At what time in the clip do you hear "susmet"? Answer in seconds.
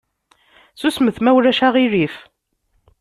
0.79-1.17